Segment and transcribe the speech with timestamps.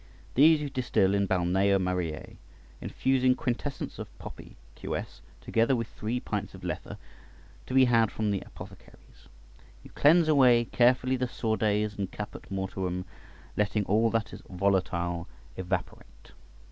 [0.33, 2.37] These you distil in balneo Mariæ,
[2.81, 6.97] infusing quintessence of poppy Q.S., together with three pints of lethe,
[7.67, 9.29] to be had from the apothecaries.
[9.83, 13.05] You cleanse away carefully the sordes and caput mortuum,
[13.55, 16.31] letting all that is volatile evaporate.